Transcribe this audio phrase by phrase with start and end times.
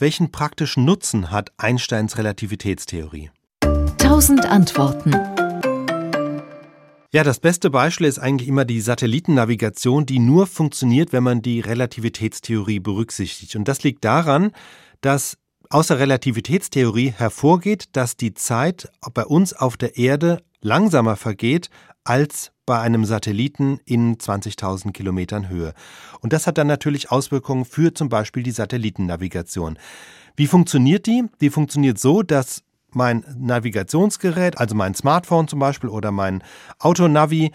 [0.00, 3.30] welchen praktischen Nutzen hat Einsteins Relativitätstheorie?
[3.98, 5.12] Tausend Antworten.
[7.12, 11.60] Ja, das beste Beispiel ist eigentlich immer die Satellitennavigation, die nur funktioniert, wenn man die
[11.60, 13.56] Relativitätstheorie berücksichtigt.
[13.56, 14.52] Und das liegt daran,
[15.00, 15.36] dass
[15.70, 21.70] aus der Relativitätstheorie hervorgeht, dass die Zeit bei uns auf der Erde langsamer vergeht
[22.02, 25.72] als bei einem Satelliten in 20.000 Kilometern Höhe.
[26.20, 29.78] Und das hat dann natürlich Auswirkungen für zum Beispiel die Satellitennavigation.
[30.34, 31.24] Wie funktioniert die?
[31.40, 36.42] Die funktioniert so, dass mein Navigationsgerät, also mein Smartphone zum Beispiel oder mein
[36.80, 37.52] Autonavi,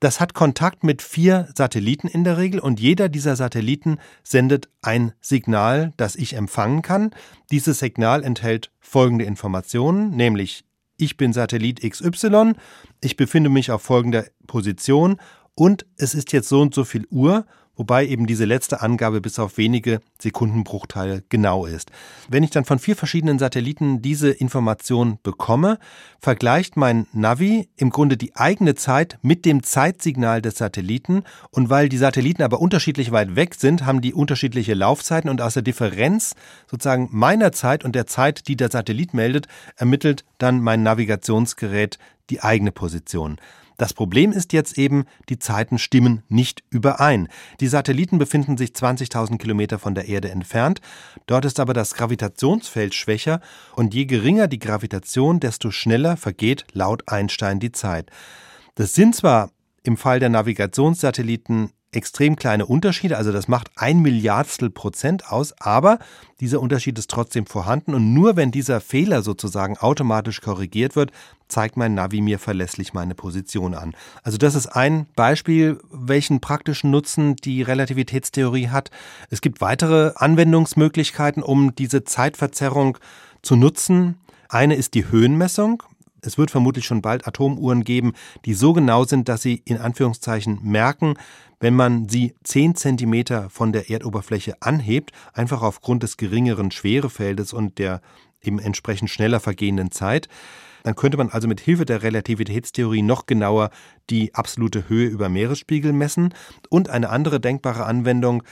[0.00, 5.12] das hat Kontakt mit vier Satelliten in der Regel und jeder dieser Satelliten sendet ein
[5.20, 7.10] Signal, das ich empfangen kann.
[7.50, 10.64] Dieses Signal enthält folgende Informationen, nämlich
[10.96, 12.52] ich bin Satellit XY,
[13.00, 15.16] ich befinde mich auf folgender Position
[15.54, 19.38] und es ist jetzt so und so viel Uhr wobei eben diese letzte Angabe bis
[19.38, 21.90] auf wenige Sekundenbruchteile genau ist.
[22.28, 25.78] Wenn ich dann von vier verschiedenen Satelliten diese Information bekomme,
[26.20, 31.88] vergleicht mein Navi im Grunde die eigene Zeit mit dem Zeitsignal des Satelliten und weil
[31.88, 36.34] die Satelliten aber unterschiedlich weit weg sind, haben die unterschiedliche Laufzeiten und aus der Differenz
[36.70, 39.46] sozusagen meiner Zeit und der Zeit, die der Satellit meldet,
[39.76, 41.98] ermittelt dann mein Navigationsgerät
[42.30, 43.38] die eigene Position.
[43.76, 47.28] Das Problem ist jetzt eben, die Zeiten stimmen nicht überein.
[47.60, 50.80] Die Satelliten befinden sich 20.000 Kilometer von der Erde entfernt.
[51.26, 53.40] Dort ist aber das Gravitationsfeld schwächer
[53.74, 58.10] und je geringer die Gravitation, desto schneller vergeht laut Einstein die Zeit.
[58.76, 59.50] Das sind zwar
[59.82, 65.98] im Fall der Navigationssatelliten extrem kleine Unterschiede, also das macht ein Milliardstel Prozent aus, aber
[66.40, 71.10] dieser Unterschied ist trotzdem vorhanden und nur wenn dieser Fehler sozusagen automatisch korrigiert wird,
[71.48, 73.94] zeigt mein Navi mir verlässlich meine Position an.
[74.22, 78.90] Also das ist ein Beispiel, welchen praktischen Nutzen die Relativitätstheorie hat.
[79.30, 82.98] Es gibt weitere Anwendungsmöglichkeiten, um diese Zeitverzerrung
[83.42, 84.16] zu nutzen.
[84.48, 85.82] Eine ist die Höhenmessung.
[86.24, 88.12] Es wird vermutlich schon bald Atomuhren geben,
[88.44, 91.14] die so genau sind, dass sie in Anführungszeichen merken,
[91.60, 97.78] wenn man sie 10 Zentimeter von der Erdoberfläche anhebt, einfach aufgrund des geringeren Schwerefeldes und
[97.78, 98.00] der
[98.42, 100.28] eben entsprechend schneller vergehenden Zeit,
[100.82, 103.70] dann könnte man also mit Hilfe der Relativitätstheorie noch genauer
[104.10, 106.34] die absolute Höhe über Meeresspiegel messen.
[106.68, 108.42] Und eine andere denkbare Anwendung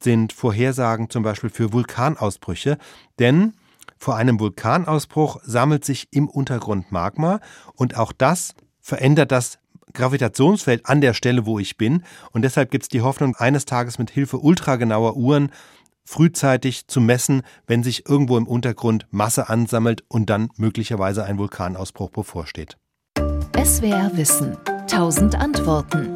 [0.00, 2.78] sind Vorhersagen zum Beispiel für Vulkanausbrüche,
[3.20, 3.54] denn
[3.98, 7.40] vor einem Vulkanausbruch sammelt sich im Untergrund Magma
[7.74, 9.58] und auch das verändert das
[9.92, 12.04] Gravitationsfeld an der Stelle, wo ich bin.
[12.32, 15.50] Und deshalb gibt es die Hoffnung, eines Tages mit Hilfe ultragenauer Uhren
[16.04, 22.10] frühzeitig zu messen, wenn sich irgendwo im Untergrund Masse ansammelt und dann möglicherweise ein Vulkanausbruch
[22.10, 22.76] bevorsteht.
[23.64, 24.56] SWR Wissen.
[24.86, 26.14] Tausend Antworten.